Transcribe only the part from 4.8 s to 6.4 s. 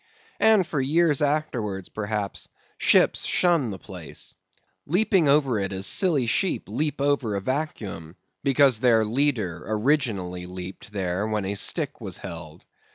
leaping over it as silly